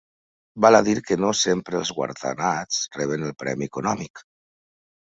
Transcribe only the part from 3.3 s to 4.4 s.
el premi econòmic.